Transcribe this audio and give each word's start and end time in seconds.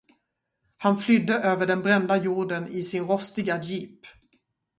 Han 0.77 0.97
flydde 0.97 1.33
över 1.33 1.67
den 1.67 1.81
brända 1.81 2.23
jorden 2.23 2.67
i 2.67 2.81
sin 2.83 3.07
rostiga 3.07 3.63
jeep. 3.63 3.97